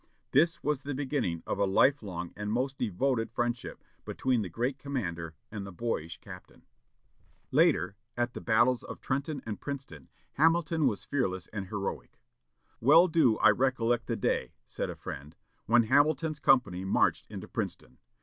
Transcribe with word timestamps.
This 0.31 0.63
was 0.63 0.81
the 0.81 0.95
beginning 0.95 1.43
of 1.45 1.59
a 1.59 1.65
life 1.65 2.01
long 2.01 2.33
and 2.35 2.51
most 2.51 2.79
devoted 2.79 3.29
friendship 3.29 3.83
between 4.03 4.41
the 4.41 4.49
great 4.49 4.79
commander 4.79 5.35
and 5.51 5.63
the 5.63 5.71
boyish 5.71 6.17
captain. 6.19 6.63
Later, 7.51 7.95
at 8.17 8.33
the 8.33 8.41
battles 8.41 8.81
of 8.81 8.99
Trenton 8.99 9.43
and 9.45 9.61
Princeton, 9.61 10.09
Hamilton 10.33 10.87
was 10.87 11.05
fearless 11.05 11.45
and 11.53 11.67
heroic. 11.67 12.19
"Well 12.79 13.07
do 13.07 13.37
I 13.37 13.51
recollect 13.51 14.07
the 14.07 14.15
day," 14.15 14.53
said 14.65 14.89
a 14.89 14.95
friend, 14.95 15.35
"when 15.67 15.83
Hamilton's 15.83 16.39
company 16.39 16.83
marched 16.83 17.27
into 17.29 17.47
Princeton. 17.47 17.99